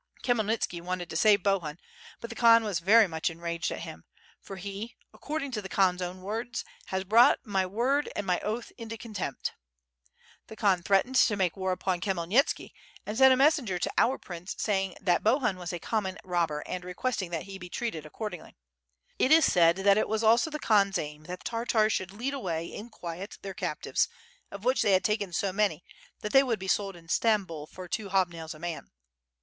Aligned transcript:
Khymelnitski 0.23 0.81
wanted 0.81 1.11
to 1.11 1.15
save 1.15 1.43
Bohun, 1.43 1.77
but 2.21 2.31
the 2.31 2.35
Khan 2.35 2.63
w«s 2.63 2.79
very 2.79 3.07
much 3.07 3.29
enraged 3.29 3.69
at 3.71 3.81
him, 3.81 4.03
for 4.39 4.55
he, 4.55 4.95
according 5.13 5.51
to 5.51 5.61
the 5.61 5.69
K'han's 5.69 6.01
own 6.01 6.21
words, 6.23 6.65
^has 6.87 7.07
brought 7.07 7.45
my 7.45 7.67
word 7.67 8.09
and 8.15 8.25
my 8.25 8.39
oath 8.39 8.71
into 8.79 8.97
contempt.' 8.97 9.51
The 10.47 10.55
Khan 10.55 10.81
threatened 10.81 10.87
WITH 10.87 10.87
FIRE 10.87 11.01
AND 11.05 11.15
SWORD. 11.15 11.15
gj, 11.17 11.27
to 11.27 11.37
make 11.37 11.55
war 11.55 11.71
upon 11.71 12.01
Khmyelnitski 12.01 12.71
and 13.05 13.15
sent 13.15 13.31
a 13.31 13.37
messenger 13.37 13.77
to 13.77 13.91
our 13.95 14.17
prince 14.17 14.55
saying 14.57 14.95
that 14.99 15.23
Bohun 15.23 15.57
was 15.57 15.71
a 15.71 15.77
common 15.77 16.17
robber 16.23 16.63
and 16.65 16.83
re 16.83 16.95
questing 16.95 17.29
that 17.29 17.43
he 17.43 17.59
be 17.59 17.69
treated 17.69 18.03
accordingly. 18.03 18.57
It 19.19 19.31
is 19.31 19.45
said 19.45 19.75
that 19.75 19.99
it 19.99 20.07
was 20.07 20.23
also 20.23 20.49
the 20.49 20.57
Khan*s 20.57 20.97
aim 20.97 21.25
that 21.25 21.41
the 21.41 21.45
Tartars 21.45 21.93
should 21.93 22.11
lead 22.11 22.33
away 22.33 22.65
in 22.65 22.89
quiet 22.89 23.37
their 23.43 23.53
captives, 23.53 24.07
of 24.49 24.65
which 24.65 24.81
they 24.81 24.93
had 24.93 25.03
taken 25.03 25.31
so 25.31 25.53
many 25.53 25.83
that 26.21 26.33
they 26.33 26.41
would 26.41 26.57
be 26.57 26.67
sold 26.67 26.95
in 26.95 27.07
Stambul 27.07 27.67
for 27.67 27.87
two 27.87 28.09
hobnails 28.09 28.55
a 28.55 28.57
m 28.57 28.63
an." 28.63 28.91